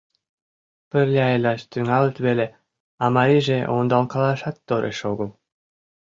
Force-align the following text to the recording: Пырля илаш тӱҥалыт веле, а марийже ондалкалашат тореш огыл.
Пырля 0.89 1.27
илаш 1.35 1.61
тӱҥалыт 1.71 2.17
веле, 2.25 2.47
а 3.03 3.05
марийже 3.15 3.59
ондалкалашат 3.77 4.57
тореш 4.67 4.99
огыл. 5.11 5.29